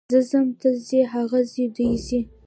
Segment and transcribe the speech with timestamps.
[0.11, 2.19] زه ځم، ته ځې، هغه ځي، دوی ځي.